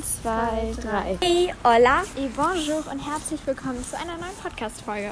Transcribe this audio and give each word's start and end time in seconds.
Eins, 0.00 0.22
zwei, 0.22 0.72
drei. 0.80 1.18
Hey, 1.20 1.54
hola. 1.62 2.02
Et 2.16 2.34
bonjour 2.34 2.82
und 2.90 3.00
herzlich 3.06 3.38
willkommen 3.44 3.84
zu 3.84 3.98
einer 3.98 4.16
neuen 4.16 4.34
Podcast-Folge. 4.42 5.10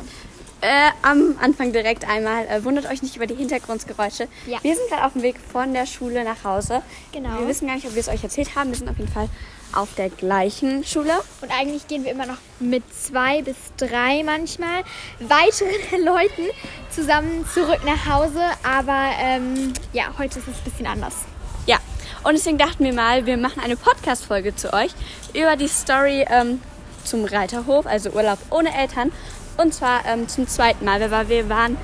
Äh, 0.63 0.91
am 1.03 1.37
Anfang 1.43 1.73
direkt 1.73 2.09
einmal, 2.09 2.47
äh, 2.47 2.65
wundert 2.65 2.91
euch 2.91 3.03
nicht 3.03 3.15
über 3.15 3.27
die 3.27 3.35
Hintergrundgeräusche. 3.35 4.29
Ja. 4.47 4.59
Wir 4.63 4.75
sind 4.75 4.89
gerade 4.89 5.05
auf 5.05 5.13
dem 5.13 5.21
Weg 5.23 5.37
von 5.41 5.75
der 5.75 5.85
Schule 5.85 6.25
nach 6.25 6.43
Hause. 6.43 6.81
Genau. 7.13 7.39
Wir 7.39 7.49
wissen 7.49 7.67
gar 7.67 7.75
nicht, 7.75 7.87
ob 7.87 7.95
wir 7.95 8.01
es 8.01 8.09
euch 8.09 8.25
erzählt 8.25 8.57
haben. 8.57 8.71
Wir 8.71 8.79
sind 8.79 8.89
auf 8.89 8.97
jeden 8.97 9.13
Fall 9.13 9.29
auf 9.75 9.95
der 9.95 10.09
gleichen 10.09 10.83
Schule. 10.85 11.13
Und 11.43 11.51
eigentlich 11.51 11.87
gehen 11.87 12.05
wir 12.05 12.13
immer 12.13 12.27
noch 12.27 12.39
mit 12.59 12.83
zwei 12.95 13.43
bis 13.43 13.57
drei 13.77 14.23
manchmal 14.25 14.85
weiteren 15.21 16.03
Leuten 16.03 16.47
zusammen 16.89 17.47
zurück 17.53 17.81
nach 17.85 18.07
Hause. 18.07 18.41
Aber 18.63 19.11
ähm, 19.21 19.75
ja, 19.93 20.05
heute 20.17 20.39
ist 20.39 20.49
es 20.49 20.57
ein 20.57 20.65
bisschen 20.65 20.87
anders. 20.87 21.27
Und 22.25 22.35
deswegen 22.35 22.59
dachten 22.59 22.85
wir 22.85 22.93
mal, 22.93 23.27
wir 23.27 23.37
machen 23.37 23.63
eine 23.63 23.77
Podcast-Folge 23.77 24.55
zu 24.55 24.73
euch 24.73 24.91
über 25.35 25.57
die 25.57 25.69
Story 25.69 26.27
ähm, 26.29 26.61
zum 27.05 27.25
Reiterhof, 27.25 27.87
also 27.87 28.11
Urlaub 28.11 28.39
ohne 28.51 28.75
Eltern. 28.77 29.13
Und 29.57 29.75
zwar 29.75 30.05
ähm, 30.07 30.29
zum 30.29 30.47
zweiten 30.47 30.85
Mal, 30.85 31.11
weil 31.11 31.29
wir 31.29 31.49
waren, 31.49 31.77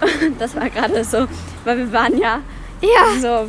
das 0.38 0.54
war 0.56 0.70
gerade 0.70 1.04
so, 1.04 1.26
weil 1.64 1.78
wir 1.78 1.92
waren 1.92 2.18
ja, 2.18 2.40
Ja. 2.80 3.20
so, 3.20 3.48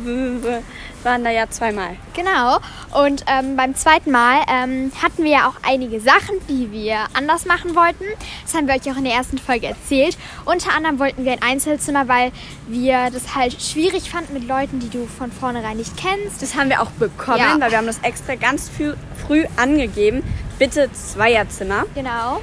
waren 1.06 1.24
da 1.24 1.30
ja 1.30 1.48
zweimal. 1.48 1.96
Genau. 2.12 2.58
Und 3.02 3.24
ähm, 3.26 3.56
beim 3.56 3.74
zweiten 3.74 4.10
Mal 4.10 4.40
ähm, 4.52 4.92
hatten 5.02 5.24
wir 5.24 5.30
ja 5.30 5.48
auch 5.48 5.54
einige 5.66 6.00
Sachen, 6.00 6.36
die 6.50 6.70
wir 6.70 6.98
anders 7.14 7.46
machen 7.46 7.74
wollten. 7.74 8.04
Das 8.42 8.52
haben 8.54 8.66
wir 8.68 8.74
euch 8.74 8.82
auch 8.92 8.98
in 8.98 9.04
der 9.04 9.14
ersten 9.14 9.38
Folge 9.38 9.68
erzählt. 9.68 10.18
Unter 10.44 10.74
anderem 10.76 10.98
wollten 10.98 11.24
wir 11.24 11.32
ein 11.32 11.42
Einzelzimmer, 11.42 12.08
weil 12.08 12.32
wir 12.68 13.10
das 13.10 13.34
halt 13.34 13.62
schwierig 13.62 14.10
fanden 14.10 14.34
mit 14.34 14.46
Leuten, 14.46 14.80
die 14.80 14.90
du 14.90 15.06
von 15.06 15.32
vornherein 15.32 15.78
nicht 15.78 15.96
kennst. 15.96 16.42
Das 16.42 16.54
haben 16.56 16.68
wir 16.68 16.82
auch 16.82 16.90
bekommen, 16.90 17.38
Ja. 17.38 17.56
weil 17.58 17.70
wir 17.70 17.78
haben 17.78 17.86
das 17.86 18.00
extra 18.02 18.34
ganz 18.34 18.68
früh, 18.68 18.92
früh 19.26 19.44
angegeben. 19.56 20.22
Bitte 20.58 20.90
Zweierzimmer. 20.92 21.84
Genau. 21.94 22.40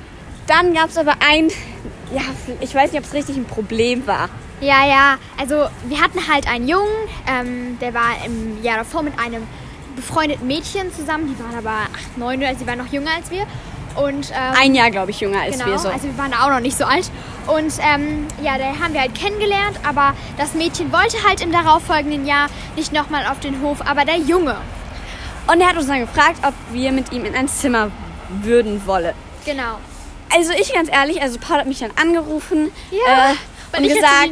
Dann 0.48 0.74
gab 0.74 0.90
es 0.90 0.98
aber 0.98 1.14
ein, 1.28 1.50
ja, 2.14 2.22
ich 2.60 2.74
weiß 2.74 2.92
nicht, 2.92 3.00
ob 3.02 3.06
es 3.08 3.14
richtig 3.14 3.36
ein 3.38 3.46
Problem 3.46 4.08
war. 4.08 4.30
Ja, 4.64 4.86
ja. 4.86 5.18
Also 5.38 5.68
wir 5.88 6.02
hatten 6.02 6.26
halt 6.28 6.48
einen 6.48 6.68
Jungen, 6.68 6.88
ähm, 7.28 7.78
der 7.80 7.94
war 7.94 8.26
im 8.26 8.64
Jahr 8.64 8.78
davor 8.78 9.04
mit 9.04 9.20
einem 9.20 9.46
befreundeten 9.96 10.48
Mädchen 10.48 10.94
zusammen. 10.94 11.28
Die 11.28 11.44
waren 11.44 11.58
aber 11.58 11.88
acht, 11.94 12.18
neun, 12.18 12.44
also 12.44 12.60
sie 12.60 12.68
waren 12.68 12.80
noch 12.80 12.92
jünger 12.92 13.12
als 13.16 13.30
wir. 13.30 13.46
Und 13.96 14.32
ähm, 14.32 14.54
Ein 14.58 14.74
Jahr, 14.74 14.90
glaube 14.90 15.12
ich, 15.12 15.20
jünger 15.20 15.42
als 15.42 15.58
genau, 15.58 15.68
wir 15.68 15.78
so. 15.80 15.90
also 15.90 16.06
wir 16.06 16.18
waren 16.18 16.32
da 16.32 16.46
auch 16.46 16.50
noch 16.50 16.62
nicht 16.62 16.78
so 16.78 16.86
alt. 16.86 17.12
Und 17.46 17.74
ähm, 17.80 18.26
ja, 18.42 18.58
da 18.58 18.80
haben 18.80 18.94
wir 18.94 19.02
halt 19.02 19.14
kennengelernt, 19.14 19.80
aber 19.88 20.16
das 20.38 20.54
Mädchen 20.54 20.92
wollte 20.92 21.18
halt 21.28 21.42
im 21.42 21.52
darauffolgenden 21.52 22.26
Jahr 22.26 22.48
nicht 22.76 22.94
nochmal 22.94 23.28
auf 23.28 23.40
den 23.42 23.62
Hof, 23.62 23.86
aber 23.86 24.06
der 24.06 24.18
Junge. 24.18 24.56
Und 25.46 25.60
er 25.60 25.68
hat 25.68 25.78
uns 25.78 25.88
dann 25.88 26.00
gefragt, 26.00 26.38
ob 26.48 26.54
wir 26.72 26.92
mit 26.94 27.12
ihm 27.12 27.26
in 27.26 27.36
ein 27.36 27.50
Zimmer 27.50 27.92
würden 28.30 28.88
wollen. 28.88 29.14
Genau. 29.46 29.78
Also 30.34 30.54
ich 30.54 30.74
ganz 30.74 30.90
ehrlich, 30.90 31.22
also 31.22 31.38
Paul 31.38 31.58
hat 31.58 31.68
mich 31.68 31.80
dann 31.80 31.92
angerufen 32.02 32.72
Ja, 32.90 33.32
äh, 33.32 33.36
weil 33.74 33.82
und 33.82 33.88
ich 33.90 33.96
gesagt, 33.96 34.30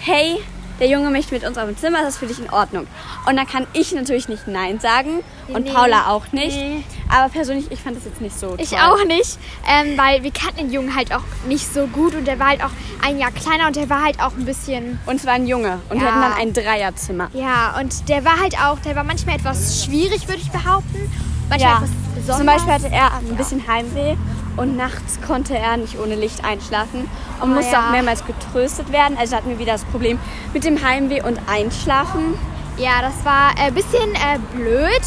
hey, 0.00 0.38
der 0.80 0.88
Junge 0.88 1.10
möchte 1.10 1.32
mit 1.34 1.44
uns 1.44 1.56
auf 1.58 1.66
dem 1.66 1.76
Zimmer, 1.76 1.98
ist 2.00 2.06
das 2.06 2.16
für 2.18 2.26
dich 2.26 2.40
in 2.40 2.50
Ordnung? 2.50 2.88
Und 3.28 3.36
dann 3.36 3.46
kann 3.46 3.66
ich 3.72 3.92
natürlich 3.92 4.28
nicht 4.28 4.48
Nein 4.48 4.80
sagen 4.80 5.20
und 5.48 5.64
Nee. 5.64 5.70
Paula 5.72 6.08
auch 6.08 6.32
nicht. 6.32 6.56
Nee. 6.56 6.82
Aber 7.08 7.28
persönlich, 7.28 7.70
ich 7.70 7.80
fand 7.80 7.96
das 7.96 8.04
jetzt 8.04 8.20
nicht 8.20 8.36
so 8.36 8.56
Ich 8.58 8.70
toll. 8.70 8.78
auch 8.80 9.04
nicht, 9.04 9.38
ähm, 9.68 9.96
weil 9.96 10.24
wir 10.24 10.32
kannten 10.32 10.56
den 10.56 10.72
Jungen 10.72 10.96
halt 10.96 11.14
auch 11.14 11.22
nicht 11.46 11.72
so 11.72 11.86
gut 11.86 12.14
und 12.16 12.24
der 12.26 12.38
war 12.40 12.48
halt 12.48 12.64
auch 12.64 12.70
ein 13.06 13.18
Jahr 13.18 13.30
kleiner 13.30 13.66
und 13.68 13.76
der 13.76 13.88
war 13.90 14.02
halt 14.02 14.18
auch 14.20 14.32
ein 14.32 14.44
bisschen 14.44 14.98
Und 15.06 15.16
es 15.16 15.26
war 15.26 15.34
ein 15.34 15.46
Junge 15.46 15.78
und 15.90 16.00
wir 16.00 16.06
Ja. 16.08 16.14
hatten 16.14 16.22
dann 16.22 16.32
ein 16.32 16.52
Dreierzimmer. 16.52 17.28
Ja, 17.34 17.76
und 17.78 18.08
der 18.08 18.24
war 18.24 18.40
halt 18.40 18.56
auch, 18.58 18.78
der 18.80 18.96
war 18.96 19.04
manchmal 19.04 19.36
etwas 19.36 19.84
schwierig, 19.84 20.26
würde 20.26 20.40
ich 20.40 20.50
behaupten. 20.50 21.12
Manchmal 21.48 21.70
Ja, 21.70 21.76
etwas 21.76 21.90
besonders. 22.26 22.38
zum 22.38 22.46
Beispiel 22.66 22.72
hatte 22.72 22.94
er 22.94 23.14
ein 23.18 23.36
bisschen 23.36 23.66
Heimweh 23.66 24.16
und 24.56 24.76
nachts 24.76 25.18
konnte 25.26 25.56
er 25.56 25.76
nicht 25.76 25.98
ohne 25.98 26.14
Licht 26.14 26.44
einschlafen 26.44 27.08
und 27.40 27.50
Oh, 27.50 27.54
musste 27.54 27.72
ja. 27.72 27.86
auch 27.86 27.90
mehrmals 27.90 28.24
getröstet 28.24 28.92
werden. 28.92 29.16
Also 29.18 29.36
hatten 29.36 29.48
wir 29.48 29.58
wieder 29.58 29.72
das 29.72 29.84
Problem 29.84 30.18
mit 30.52 30.64
dem 30.64 30.82
Heimweh 30.82 31.22
und 31.22 31.38
Einschlafen. 31.48 32.34
Ja, 32.78 33.02
das 33.02 33.12
war 33.24 33.50
ein 33.62 33.74
bisschen 33.74 34.14
äh, 34.14 34.38
blöd. 34.56 35.02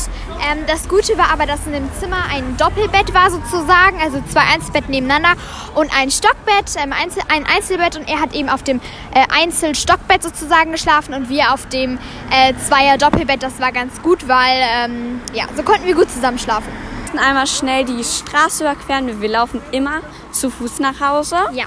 Ähm, 0.51 0.59
das 0.67 0.87
Gute 0.87 1.17
war 1.17 1.31
aber, 1.33 1.47
dass 1.47 1.65
in 1.65 1.73
dem 1.73 1.89
Zimmer 1.99 2.17
ein 2.31 2.55
Doppelbett 2.57 3.11
war 3.15 3.31
sozusagen, 3.31 3.99
also 4.03 4.21
zwei 4.31 4.41
Einzelbetten 4.53 4.91
nebeneinander 4.91 5.33
und 5.73 5.89
ein 5.97 6.11
Stockbett, 6.11 6.75
ähm, 6.77 6.93
Einzel 6.93 7.23
ein 7.27 7.43
Einzelbett 7.47 7.95
und 7.95 8.07
er 8.07 8.21
hat 8.21 8.35
eben 8.35 8.49
auf 8.49 8.61
dem 8.61 8.79
äh, 9.15 9.23
Einzelstockbett 9.35 10.21
sozusagen 10.21 10.71
geschlafen 10.73 11.15
und 11.15 11.27
wir 11.29 11.53
auf 11.53 11.67
dem 11.69 11.97
äh, 12.29 12.53
Zweier-Doppelbett. 12.67 13.41
Das 13.41 13.59
war 13.59 13.71
ganz 13.71 13.99
gut, 14.03 14.27
weil 14.27 14.61
ähm, 14.61 15.21
ja, 15.33 15.45
so 15.57 15.63
konnten 15.63 15.85
wir 15.87 15.95
gut 15.95 16.11
zusammen 16.11 16.37
schlafen. 16.37 16.71
Einmal 17.17 17.47
schnell 17.47 17.85
die 17.85 18.03
Straße 18.03 18.63
überqueren. 18.63 19.21
Wir 19.21 19.29
laufen 19.29 19.61
immer 19.71 20.01
zu 20.31 20.49
Fuß 20.49 20.79
nach 20.79 20.99
Hause. 20.99 21.37
Ja, 21.53 21.65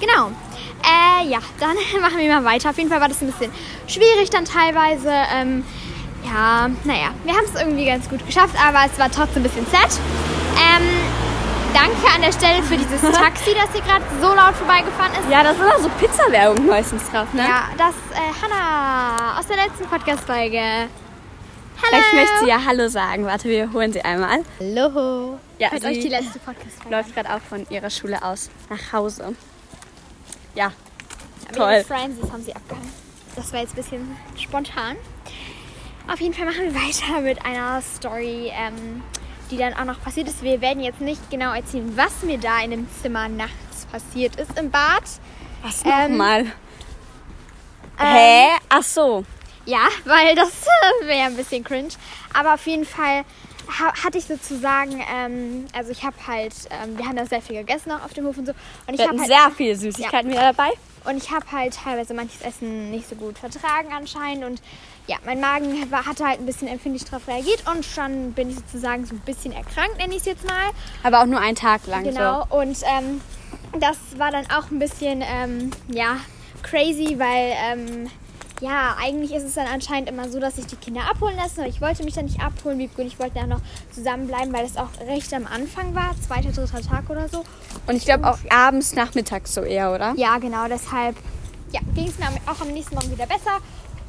genau. 0.00 0.30
Äh, 0.82 1.28
ja, 1.28 1.38
dann 1.60 1.76
machen 2.00 2.18
wir 2.18 2.40
mal 2.40 2.44
weiter. 2.44 2.70
Auf 2.70 2.78
jeden 2.78 2.90
Fall 2.90 3.00
war 3.00 3.08
das 3.08 3.20
ein 3.22 3.28
bisschen 3.28 3.52
schwierig 3.86 4.30
dann 4.30 4.44
teilweise. 4.44 5.10
Ähm, 5.34 5.64
ja, 6.24 6.68
naja, 6.84 7.10
wir 7.24 7.34
haben 7.34 7.44
es 7.52 7.60
irgendwie 7.60 7.86
ganz 7.86 8.08
gut 8.08 8.24
geschafft, 8.26 8.54
aber 8.64 8.86
es 8.90 8.98
war 8.98 9.10
trotzdem 9.10 9.42
ein 9.42 9.44
bisschen 9.44 9.66
sad. 9.66 9.90
Ähm, 10.56 10.88
danke 11.74 12.14
an 12.14 12.22
der 12.22 12.32
Stelle 12.32 12.62
für 12.62 12.76
dieses 12.76 13.00
Taxi, 13.18 13.54
das 13.54 13.72
hier 13.72 13.82
gerade 13.82 14.04
so 14.20 14.28
laut 14.28 14.54
vorbeigefahren 14.54 15.12
ist. 15.12 15.30
Ja, 15.30 15.42
da 15.42 15.50
ist 15.50 15.60
immer 15.60 15.80
so 15.80 15.88
Pizza-Werbung 15.98 16.66
meistens 16.66 17.02
drauf, 17.10 17.26
ne? 17.32 17.42
Ja, 17.42 17.64
das 17.76 17.94
äh, 18.16 18.32
Hannah 18.42 19.38
aus 19.38 19.46
der 19.46 19.56
letzten 19.56 19.86
Podcast-Folge. 19.86 20.88
Vielleicht 21.88 22.14
möchte 22.14 22.38
sie 22.40 22.48
ja 22.48 22.64
Hallo 22.64 22.88
sagen. 22.88 23.24
Warte, 23.26 23.48
wir 23.48 23.72
holen 23.72 23.92
sie 23.92 24.02
einmal. 24.02 24.40
Hallo. 24.60 25.38
Ja, 25.58 25.70
Hört 25.70 25.84
euch 25.84 26.00
die 26.00 26.08
letzte 26.08 26.38
Podcast-Folge 26.38 26.96
läuft 26.96 27.14
gerade 27.14 27.34
auch 27.34 27.40
von 27.40 27.66
ihrer 27.70 27.90
Schule 27.90 28.22
aus 28.22 28.50
nach 28.70 28.92
Hause. 28.92 29.34
Ja, 30.54 30.72
toll. 31.54 31.84
Friends 31.86 32.30
haben 32.30 32.42
sie 32.42 32.54
abgehangen. 32.54 32.92
Das 33.36 33.52
war 33.52 33.60
jetzt 33.60 33.72
ein 33.72 33.76
bisschen 33.76 34.16
spontan. 34.36 34.96
Auf 36.12 36.20
jeden 36.20 36.34
Fall 36.34 36.46
machen 36.46 36.62
wir 36.64 36.74
weiter 36.74 37.20
mit 37.20 37.44
einer 37.44 37.80
Story, 37.82 38.52
ähm, 38.54 39.02
die 39.50 39.56
dann 39.56 39.74
auch 39.74 39.84
noch 39.84 40.00
passiert 40.02 40.28
ist. 40.28 40.42
Wir 40.42 40.60
werden 40.60 40.82
jetzt 40.82 41.00
nicht 41.00 41.30
genau 41.30 41.52
erzählen, 41.54 41.92
was 41.96 42.22
mir 42.22 42.38
da 42.38 42.60
in 42.62 42.70
dem 42.72 42.88
Zimmer 43.00 43.28
nachts 43.28 43.86
passiert 43.90 44.36
ist 44.36 44.58
im 44.58 44.70
Bad. 44.70 45.02
was 45.62 45.82
Ähm, 45.84 46.12
nochmal? 46.12 46.46
Hä? 47.98 48.46
Ach 48.68 48.82
so. 48.82 49.24
Ja, 49.64 49.88
weil 50.04 50.34
das 50.34 50.48
äh, 50.48 51.06
wäre 51.06 51.26
ein 51.26 51.36
bisschen 51.36 51.64
cringe. 51.64 51.90
Aber 52.34 52.54
auf 52.54 52.66
jeden 52.66 52.84
Fall 52.84 53.24
ha 53.68 53.92
hatte 54.04 54.18
ich 54.18 54.24
sozusagen, 54.24 55.02
ähm, 55.12 55.66
also 55.72 55.90
ich 55.90 56.02
habe 56.02 56.16
halt, 56.26 56.52
ähm, 56.70 56.98
wir 56.98 57.06
haben 57.06 57.16
da 57.16 57.26
sehr 57.26 57.40
viel 57.40 57.56
gegessen 57.56 57.92
auch 57.92 58.04
auf 58.04 58.12
dem 58.12 58.26
Hof 58.26 58.38
und 58.38 58.46
so. 58.46 58.52
Und 58.86 58.94
ich 58.94 59.06
habe 59.06 59.18
halt, 59.18 59.28
sehr 59.28 59.50
viele 59.56 59.76
Süßigkeiten 59.76 60.30
wieder 60.30 60.52
dabei. 60.52 60.70
Und 61.04 61.16
ich 61.16 61.30
habe 61.30 61.44
halt 61.50 61.74
teilweise 61.74 62.14
manches 62.14 62.40
Essen 62.42 62.90
nicht 62.90 63.08
so 63.08 63.16
gut 63.16 63.38
vertragen 63.38 63.92
anscheinend. 63.92 64.44
Und 64.44 64.62
ja, 65.08 65.16
mein 65.24 65.40
Magen 65.40 65.90
war, 65.90 66.06
hatte 66.06 66.24
halt 66.24 66.40
ein 66.40 66.46
bisschen 66.46 66.68
empfindlich 66.68 67.04
darauf 67.04 67.26
reagiert. 67.26 67.64
Und 67.68 67.84
schon 67.84 68.32
bin 68.32 68.50
ich 68.50 68.56
sozusagen 68.56 69.04
so 69.04 69.14
ein 69.14 69.20
bisschen 69.20 69.52
erkrankt, 69.52 69.98
nenne 69.98 70.12
ich 70.12 70.20
es 70.20 70.26
jetzt 70.26 70.46
mal. 70.46 70.70
Aber 71.02 71.20
auch 71.20 71.26
nur 71.26 71.40
einen 71.40 71.56
Tag 71.56 71.86
lang 71.86 72.04
Genau. 72.04 72.46
Und 72.50 72.78
ähm, 72.84 73.20
das 73.80 73.96
war 74.16 74.30
dann 74.30 74.46
auch 74.46 74.70
ein 74.70 74.78
bisschen, 74.78 75.22
ähm, 75.26 75.70
ja, 75.88 76.18
crazy, 76.62 77.16
weil... 77.18 77.54
Ähm, 77.64 78.10
ja, 78.62 78.96
eigentlich 78.98 79.32
ist 79.32 79.42
es 79.42 79.54
dann 79.54 79.66
anscheinend 79.66 80.08
immer 80.08 80.28
so, 80.30 80.38
dass 80.38 80.54
sich 80.54 80.66
die 80.66 80.76
Kinder 80.76 81.02
abholen 81.10 81.36
lassen, 81.36 81.60
aber 81.60 81.68
ich 81.68 81.80
wollte 81.80 82.04
mich 82.04 82.14
dann 82.14 82.26
nicht 82.26 82.40
abholen, 82.40 82.78
wie 82.78 82.86
gut, 82.86 83.06
ich 83.06 83.18
wollte 83.18 83.34
dann 83.34 83.48
noch 83.48 83.60
zusammenbleiben, 83.90 84.52
weil 84.52 84.64
es 84.64 84.76
auch 84.76 84.88
recht 85.08 85.34
am 85.34 85.46
Anfang 85.46 85.94
war, 85.96 86.14
zweiter, 86.26 86.52
dritter 86.52 86.80
Tag 86.80 87.10
oder 87.10 87.28
so. 87.28 87.44
Und 87.88 87.96
ich 87.96 88.04
glaube 88.04 88.30
auch 88.30 88.38
abends, 88.50 88.94
nachmittags 88.94 89.52
so 89.52 89.62
eher, 89.62 89.92
oder? 89.92 90.14
Ja, 90.16 90.38
genau, 90.38 90.68
deshalb 90.68 91.16
ja, 91.72 91.80
ging 91.94 92.06
es 92.06 92.18
mir 92.18 92.28
auch 92.46 92.60
am 92.60 92.68
nächsten 92.68 92.94
Morgen 92.94 93.10
wieder 93.10 93.26
besser. 93.26 93.58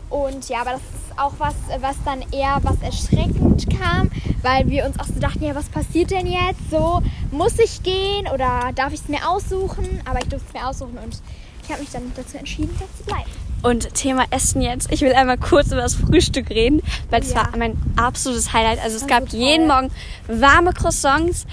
Und 0.09 0.47
ja, 0.49 0.61
aber 0.61 0.73
das 0.73 0.81
ist 0.81 1.17
auch 1.17 1.33
was, 1.39 1.55
was 1.79 1.95
dann 2.05 2.21
eher 2.31 2.59
was 2.61 2.79
erschreckend 2.83 3.65
kam, 3.79 4.11
weil 4.43 4.69
wir 4.69 4.85
uns 4.85 4.99
auch 4.99 5.07
so 5.07 5.19
dachten, 5.19 5.43
ja, 5.43 5.55
was 5.55 5.69
passiert 5.69 6.11
denn 6.11 6.27
jetzt? 6.27 6.69
So, 6.69 7.01
muss 7.31 7.57
ich 7.57 7.81
gehen 7.81 8.27
oder 8.31 8.69
darf 8.75 8.93
ich 8.93 9.01
es 9.01 9.09
mir 9.09 9.27
aussuchen? 9.27 10.01
Aber 10.05 10.19
ich 10.19 10.29
durfte 10.29 10.45
es 10.49 10.53
mir 10.53 10.67
aussuchen 10.67 10.99
und 11.03 11.19
ich 11.63 11.71
habe 11.71 11.79
mich 11.79 11.89
dann 11.89 12.11
dazu 12.15 12.37
entschieden, 12.37 12.75
da 12.79 12.85
zu 12.95 13.03
bleiben. 13.05 13.31
Und 13.63 13.93
Thema 13.93 14.25
Essen 14.29 14.61
jetzt. 14.61 14.91
Ich 14.91 15.01
will 15.01 15.13
einmal 15.13 15.37
kurz 15.37 15.67
über 15.67 15.81
das 15.81 15.95
Frühstück 15.95 16.49
reden, 16.49 16.81
weil 17.09 17.21
das 17.21 17.29
Ja. 17.31 17.37
war 17.37 17.57
mein 17.57 17.77
absolutes 17.95 18.51
Highlight. 18.53 18.83
Also 18.83 18.97
es 18.97 19.07
gab 19.07 19.29
so 19.29 19.37
jeden 19.37 19.67
Morgen 19.67 19.89
warme 20.27 20.73
Croissants, 20.73 21.45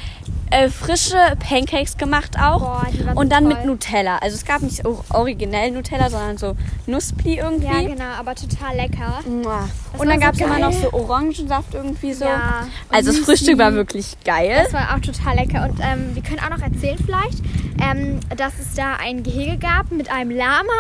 äh, 0.51 0.69
frische 0.69 1.17
Pancakes 1.49 1.97
gemacht 1.97 2.37
auch. 2.41 2.61
Boah, 2.61 2.87
und 3.15 3.31
dann 3.31 3.45
toll. 3.45 3.55
mit 3.55 3.65
Nutella. 3.67 4.19
Also 4.19 4.35
es 4.37 4.45
gab 4.45 4.63
nicht 4.63 4.83
so 4.83 5.05
originell 5.11 5.71
Nutella, 5.71 6.11
sondern 6.11 6.39
so 6.39 6.57
Nuspli 6.87 7.39
irgendwie. 7.39 7.67
Ja, 7.67 7.81
genau, 7.83 8.05
aber 8.19 8.35
total 8.35 8.77
lecker. 8.77 9.21
Und 9.27 9.45
dann 10.09 10.19
so 10.21 10.21
gab 10.21 10.35
es 10.35 10.41
immer 10.41 10.59
noch 10.59 10.73
so 10.73 10.93
Orangensaft 10.93 11.75
irgendwie 11.75 12.13
so. 12.13 12.25
Ja, 12.25 12.67
Also 12.89 13.13
das. 13.13 13.21
Frühstück 13.21 13.59
war 13.59 13.73
wirklich 13.75 14.17
geil. 14.25 14.63
Das 14.65 14.73
war 14.73 14.95
auch 14.95 15.01
total 15.01 15.37
lecker. 15.37 15.65
Und 15.69 15.79
ähm, 15.81 16.15
wir 16.15 16.23
können 16.23 16.41
auch 16.41 16.51
noch 16.57 16.63
erzählen 16.63 16.99
vielleicht, 17.05 17.39
ähm, 17.83 18.21
dass 18.37 18.59
es 18.59 18.75
da 18.75 18.97
ein 19.03 19.23
Gehege 19.23 19.57
gab 19.59 19.91
mit 19.93 20.11
einem 20.11 20.31
Lama 20.33 20.73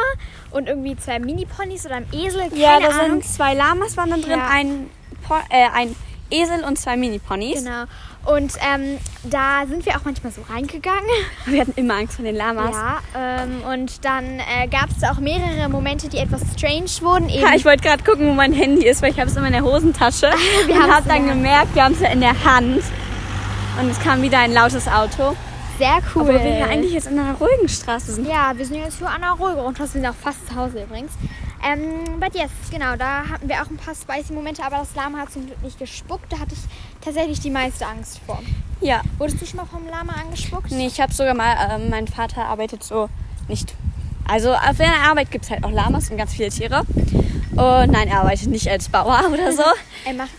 und 0.50 0.68
irgendwie 0.68 0.96
zwei 0.96 1.18
Mini-Ponys 1.20 1.86
oder 1.86 1.96
einem 1.96 2.06
Esel. 2.12 2.48
Keine 2.50 2.60
Ja, 2.60 2.80
da 2.80 2.88
Ahnung. 2.88 3.22
sind 3.22 3.24
zwei 3.32 3.54
Lamas 3.54 3.96
waren 3.96 4.10
dann 4.10 4.22
drin, 4.22 4.32
Ja. 4.38 4.48
ein, 4.50 4.90
Po- 5.26 5.34
äh, 5.50 5.68
ein 5.72 5.94
Esel 6.30 6.64
und 6.64 6.78
zwei 6.78 6.96
Mini-Ponys. 6.96 7.64
Genau. 7.64 7.84
Und 8.24 8.52
ähm, 8.60 8.98
da 9.24 9.66
sind 9.66 9.86
wir 9.86 9.96
auch 9.96 10.04
manchmal 10.04 10.30
so 10.32 10.42
reingegangen. 10.50 11.00
Wir 11.46 11.62
hatten 11.62 11.72
immer 11.76 11.94
Angst 11.94 12.16
vor 12.16 12.24
den 12.24 12.36
Lamas. 12.36 12.76
Ja, 12.76 12.98
ähm, 13.16 13.62
und 13.72 14.04
dann 14.04 14.40
äh, 14.40 14.68
gab 14.68 14.90
es 14.90 15.02
auch 15.04 15.18
mehrere 15.20 15.68
Momente, 15.70 16.08
die 16.08 16.18
etwas 16.18 16.42
strange 16.54 16.90
wurden. 17.00 17.28
Eben, 17.30 17.40
Ja, 17.42 17.54
ich 17.54 17.64
wollte 17.64 17.82
gerade 17.82 18.04
gucken, 18.04 18.28
wo 18.28 18.34
mein 18.34 18.52
Handy 18.52 18.86
ist, 18.86 19.00
weil 19.00 19.12
ich 19.12 19.18
habe 19.18 19.30
es 19.30 19.36
immer 19.36 19.46
in 19.46 19.54
der 19.54 19.64
Hosentasche. 19.64 20.30
Wir 20.66 20.74
und 20.74 20.82
haben's 20.82 20.94
habe 20.96 21.08
dann 21.08 21.28
gemerkt, 21.28 21.74
wir 21.74 21.84
haben 21.84 21.94
es 21.94 22.00
ja 22.00 22.08
in 22.10 22.20
der 22.20 22.44
Hand. 22.44 22.82
Und 23.80 23.90
es 23.90 23.98
kam 24.00 24.20
wieder 24.20 24.38
ein 24.38 24.52
lautes 24.52 24.86
Auto. 24.86 25.34
Sehr 25.80 25.98
cool. 26.14 26.22
Obwohl 26.22 26.34
wir 26.34 26.54
hier 26.56 26.68
eigentlich 26.68 26.92
jetzt 26.92 27.06
in 27.06 27.18
einer 27.18 27.34
ruhigen 27.34 27.68
Straße 27.68 28.12
sind. 28.12 28.28
Ja, 28.28 28.52
wir 28.54 28.66
sind 28.66 28.76
jetzt 28.76 28.98
hier 28.98 29.08
an 29.08 29.22
der 29.22 29.30
ruhigeren 29.30 29.64
und 29.64 29.78
wir 29.78 29.86
sind 29.86 30.06
auch 30.06 30.14
fast 30.14 30.46
zu 30.46 30.54
Hause 30.54 30.82
übrigens. 30.82 31.12
Ähm, 31.66 32.20
but 32.20 32.34
yes, 32.34 32.50
genau, 32.70 32.96
da 32.96 33.24
hatten 33.28 33.48
wir 33.48 33.56
auch 33.56 33.70
ein 33.70 33.76
paar 33.76 33.94
spicy 33.94 34.32
Momente, 34.32 34.62
aber 34.62 34.78
das 34.78 34.94
Lama 34.94 35.18
hat 35.18 35.32
zum 35.32 35.46
Glück 35.46 35.62
nicht 35.62 35.78
gespuckt. 35.78 36.30
Da 36.30 36.38
hatte 36.38 36.52
ich 36.52 36.60
tatsächlich 37.02 37.40
die 37.40 37.50
meiste 37.50 37.86
Angst 37.86 38.20
vor. 38.26 38.42
Ja. 38.80 39.00
Wurdest 39.18 39.40
du 39.40 39.46
schon 39.46 39.56
mal 39.56 39.66
vom 39.66 39.86
Lama 39.86 40.12
angespuckt? 40.12 40.70
Nee, 40.70 40.86
ich 40.86 41.00
habe 41.00 41.12
sogar 41.12 41.34
mal, 41.34 41.56
ähm, 41.70 41.88
mein 41.88 42.06
Vater 42.06 42.44
arbeitet 42.44 42.84
so 42.84 43.08
nicht. 43.48 43.74
Also 44.28 44.52
auf 44.52 44.76
seiner 44.76 45.08
Arbeit 45.08 45.30
gibt 45.30 45.44
es 45.46 45.50
halt 45.50 45.64
auch 45.64 45.70
Lamas 45.70 46.10
und 46.10 46.18
ganz 46.18 46.34
viele 46.34 46.50
Tiere. 46.50 46.82
Und 47.52 47.90
nein, 47.90 48.08
er 48.08 48.20
arbeitet 48.20 48.48
nicht 48.48 48.68
als 48.68 48.88
Bauer 48.88 49.22
oder 49.32 49.52
so. 49.52 49.62
Er 50.06 50.14
macht 50.14 50.30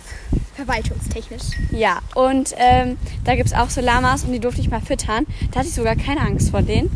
verwaltungstechnisch. 0.65 1.43
Ja, 1.71 1.99
und 2.15 2.53
ähm, 2.57 2.97
da 3.23 3.35
gibt 3.35 3.47
es 3.47 3.53
auch 3.53 3.69
so 3.69 3.81
Lamas 3.81 4.23
und 4.23 4.31
die 4.31 4.39
durfte 4.39 4.61
ich 4.61 4.69
mal 4.69 4.81
füttern. 4.81 5.25
Da 5.51 5.59
hatte 5.59 5.69
ich 5.69 5.75
sogar 5.75 5.95
keine 5.95 6.21
Angst 6.21 6.51
vor 6.51 6.61
denen. 6.61 6.89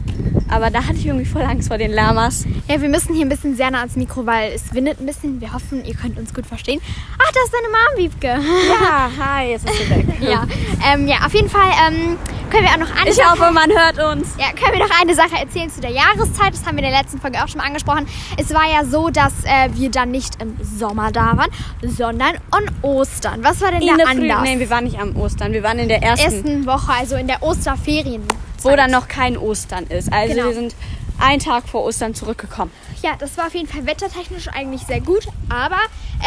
Aber 0.49 0.69
da 0.69 0.85
hatte 0.85 0.97
ich 0.97 1.07
irgendwie 1.07 1.25
voll 1.25 1.41
Angst 1.41 1.69
vor 1.69 1.77
den 1.77 1.91
Lamas. 1.91 2.45
Ja, 2.67 2.79
wir 2.79 2.89
müssen 2.89 3.15
hier 3.15 3.25
ein 3.25 3.29
bisschen 3.29 3.55
sehr 3.55 3.71
nah 3.71 3.79
ans 3.79 3.95
Mikro, 3.95 4.25
weil 4.25 4.51
es 4.53 4.73
windet 4.73 4.99
ein 4.99 5.05
bisschen. 5.05 5.41
Wir 5.41 5.53
hoffen, 5.53 5.83
ihr 5.83 5.95
könnt 5.95 6.19
uns 6.19 6.33
gut 6.33 6.45
verstehen. 6.45 6.79
Ach, 7.17 7.31
da 7.31 7.39
ist 7.43 7.53
deine 7.53 7.67
Mom, 7.69 7.97
Wiebke. 7.97 8.27
Ja, 8.69 9.09
hi, 9.17 9.51
jetzt 9.51 9.67
ist 9.67 9.77
sie 9.77 9.89
weg. 9.89 10.05
ja, 10.21 10.47
ähm, 10.87 11.07
ja, 11.07 11.25
auf 11.25 11.33
jeden 11.33 11.49
Fall 11.49 11.71
ähm, 11.87 12.17
können 12.55 12.67
wir 12.67 12.73
auch 12.73 12.89
noch 12.89 13.01
eine 13.01 13.09
Ich 13.09 13.15
Sache 13.15 13.31
hoffe, 13.39 13.51
man 13.51 13.69
hört 13.69 13.99
uns. 14.13 14.29
Ja, 14.39 14.47
können 14.53 14.77
wir 14.79 14.87
noch 14.87 15.01
eine 15.01 15.13
Sache 15.13 15.35
erzählen 15.39 15.69
zu 15.69 15.81
der 15.81 15.91
Jahreszeit? 15.91 16.53
Das 16.53 16.65
haben 16.65 16.77
wir 16.77 16.83
in 16.83 16.91
der 16.91 16.99
letzten 17.01 17.19
Folge 17.19 17.43
auch 17.43 17.47
schon 17.47 17.57
mal 17.59 17.67
angesprochen. 17.67 18.07
Es 18.37 18.53
war 18.53 18.65
ja 18.71 18.85
so, 18.85 19.09
dass 19.09 19.33
äh, 19.43 19.69
wir 19.73 19.91
dann 19.91 20.11
nicht 20.11 20.41
im 20.41 20.55
Sommer 20.61 21.11
da 21.11 21.35
waren, 21.37 21.49
sondern 21.81 22.35
an 22.51 22.65
Ostern. 22.81 23.43
Was 23.43 23.61
war 23.61 23.71
denn 23.71 23.81
In 23.81 23.87
der 23.87 23.97
der 23.97 24.07
Früh, 24.07 24.21
Anlass? 24.31 24.41
nee, 24.43 24.59
wir 24.59 24.69
waren 24.69 24.83
nicht 24.85 24.99
am 24.99 25.15
Ostern. 25.17 25.51
Wir 25.51 25.63
waren 25.63 25.79
in 25.79 25.89
der 25.89 26.01
ersten, 26.01 26.31
ersten 26.33 26.65
Woche, 26.65 26.91
also 26.97 27.15
in 27.15 27.27
der 27.27 27.43
Osterferien. 27.43 28.23
wo 28.61 28.75
dann 28.75 28.89
noch 28.91 29.07
kein 29.07 29.37
Ostern 29.37 29.85
ist. 29.87 30.11
Also 30.11 30.33
Genau. 30.33 30.47
wir 30.47 30.53
sind 30.55 30.75
einen 31.19 31.39
Tag 31.39 31.67
vor 31.67 31.83
Ostern 31.83 32.13
zurückgekommen. 32.13 32.71
Ja, 33.01 33.11
das 33.19 33.37
war 33.37 33.47
auf 33.47 33.53
jeden 33.55 33.67
Fall 33.67 33.85
wettertechnisch 33.85 34.47
eigentlich 34.49 34.81
sehr 34.83 35.01
gut. 35.01 35.27
Aber 35.49 35.77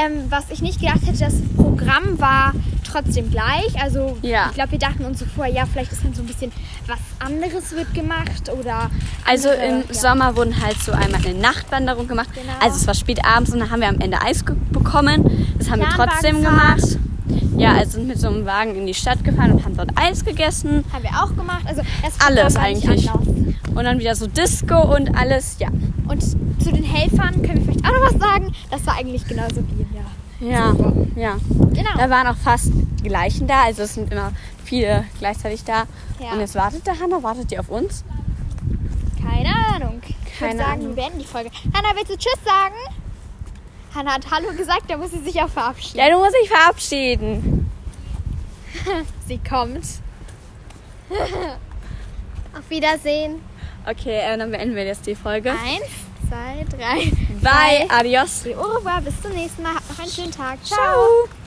ähm, 0.01 0.25
was 0.31 0.51
ich 0.51 0.63
nicht 0.63 0.81
gedacht 0.81 1.01
hätte, 1.05 1.19
das 1.19 1.35
Programm 1.57 2.19
war 2.21 2.53
trotzdem 2.85 3.31
gleich. 3.31 3.81
Also 3.83 4.17
Ja. 4.23 4.47
ich 4.49 4.55
glaube, 4.55 4.73
wir 4.73 4.79
dachten 4.79 5.05
uns 5.05 5.19
so 5.19 5.27
vorher, 5.27 5.53
ja, 5.55 5.65
vielleicht 5.67 5.93
ist 5.93 6.05
dann 6.05 6.15
so 6.15 6.23
ein 6.23 6.27
bisschen 6.27 6.53
was 6.87 6.99
anderes 7.19 7.73
wird 7.73 7.93
gemacht 7.95 8.49
oder 8.59 8.91
Also 9.27 9.51
andere, 9.51 9.67
im 9.67 9.83
ja. 9.89 9.95
Sommer 9.95 10.37
wurden 10.37 10.61
halt 10.63 10.81
so 10.83 10.93
einmal 10.93 11.21
eine 11.25 11.35
Nachtwanderung 11.39 12.09
gemacht. 12.09 12.31
Genau. 12.35 12.53
Also 12.61 12.77
es 12.77 12.87
war 12.87 12.95
spät 12.95 13.25
abends 13.25 13.53
und 13.53 13.59
dann 13.61 13.71
haben 13.71 13.81
wir 13.81 13.89
am 13.89 14.01
Ende 14.01 14.21
Eis 14.23 14.43
bekommen. 14.71 15.55
Das 15.59 15.71
haben 15.71 15.81
wir 15.81 15.89
trotzdem 15.91 16.43
gemacht. 16.43 16.99
Ja, 17.59 17.73
also 17.73 17.93
sind 17.93 18.07
mit 18.07 18.19
so 18.21 18.29
einem 18.29 18.47
Wagen 18.47 18.77
in 18.77 18.87
die 18.87 18.95
Stadt 18.95 19.23
gefahren 19.25 19.51
und 19.53 19.65
haben 19.65 19.77
dort 19.77 19.91
Eis 19.97 20.25
gegessen. 20.25 20.85
Haben 20.93 21.03
wir 21.03 21.11
auch 21.23 21.35
gemacht. 21.37 21.63
Also 21.67 21.83
das 22.03 22.25
Alles 22.27 22.57
eigentlich. 22.57 23.11
anders. 23.11 23.35
Und 23.75 23.85
dann 23.85 23.99
wieder 23.99 24.15
so 24.15 24.27
Disco 24.27 24.95
und 24.95 25.17
alles, 25.17 25.57
ja. 25.59 25.69
Und 26.09 26.23
zu 26.23 26.73
den 26.73 26.85
Helfern 26.85 27.43
können 27.43 27.67
wir 27.67 27.75
vielleicht 27.75 27.85
auch 27.85 27.93
noch 27.93 28.13
was 28.13 28.21
sagen. 28.21 28.53
Das 28.71 28.87
war 28.87 28.97
eigentlich 28.97 29.27
genauso 29.27 29.57
wie 29.57 29.83
im 29.83 29.95
Jahr. 29.95 30.11
Ja, 30.41 30.75
ja. 31.17 31.37
Genau. 31.49 31.91
Da 31.97 32.11
waren 32.11 32.27
auch 32.29 32.37
fast 32.37 32.71
die 32.73 33.09
gleichen 33.09 33.47
da. 33.47 33.65
Also 33.65 33.83
es 33.83 33.95
sind 33.95 34.11
immer 34.13 34.33
viele 34.65 35.05
gleichzeitig 35.19 35.65
da. 35.65 35.85
Ja. 36.21 36.33
Und 36.33 36.41
jetzt 36.41 36.55
wartet 36.55 36.87
der 36.87 36.99
Hanna, 36.99 37.23
wartet 37.23 37.51
die 37.51 37.59
auf 37.59 37.69
uns? 37.69 38.05
Keine 39.21 39.55
Ahnung. 39.75 40.01
Ich 40.27 40.41
würde 40.41 40.57
sagen, 40.57 40.71
Ahnung. 40.71 40.97
wir 40.97 41.03
beenden 41.03 41.19
die 41.19 41.25
Folge. 41.25 41.51
Hanna, 41.75 41.89
willst 41.95 42.11
du 42.11 42.17
Tschüss 42.17 42.39
sagen? 42.45 42.75
Hanna 43.95 44.13
hat 44.15 44.31
Hallo 44.31 44.53
gesagt, 44.57 44.85
da 44.89 44.97
muss 44.97 45.11
sie 45.11 45.19
sich 45.19 45.41
auch 45.43 45.49
verabschieden. 45.49 45.99
Ja, 45.99 46.11
du 46.11 46.19
musst 46.19 46.35
dich 46.41 46.49
verabschieden. 46.49 47.71
Sie 49.27 49.39
kommt. 49.39 49.85
Auf 52.57 52.71
Wiedersehen. 52.71 53.41
Okay, 53.89 54.19
äh, 54.21 54.37
dann 54.37 54.51
beenden 54.51 54.75
wir 54.75 54.85
jetzt 54.85 55.07
die 55.07 55.15
Folge. 55.15 55.51
Eins, 55.51 55.85
zwei, 56.29 56.65
drei. 56.77 57.11
Bye, 57.41 57.87
adios. 57.89 58.45
Au 58.57 58.77
revoir, 58.77 59.01
bis 59.01 59.21
zum 59.23 59.33
nächsten 59.33 59.63
Mal. 59.63 59.75
Habt 59.75 59.89
noch 59.89 59.99
einen 59.99 60.11
schönen 60.13 60.33
Tag. 60.33 60.59
Ciao. 60.65 60.79
Ciao. 60.79 61.29